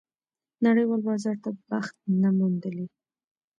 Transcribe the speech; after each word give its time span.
نړېوال 0.65 1.01
بازار 1.07 1.37
ته 1.43 1.49
بخت 1.69 1.95
نه 2.21 2.29
موندلی. 2.37 2.85